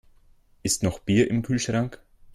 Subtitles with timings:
[0.63, 2.01] Ist noch Bier im Kühlschrank?